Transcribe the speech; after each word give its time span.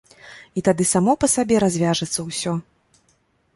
І 0.59 0.63
тады 0.67 0.83
само 0.93 1.13
па 1.25 1.29
сабе 1.35 1.55
развяжацца 1.65 2.19
ўсё. 2.33 2.57